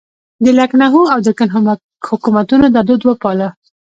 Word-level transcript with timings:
د 0.43 0.45
لکنهو 0.59 1.01
او 1.13 1.19
دکن 1.27 1.49
حکومتونو 2.09 2.65
دا 2.75 2.81
دود 2.87 3.01
وپاله. 3.05 3.47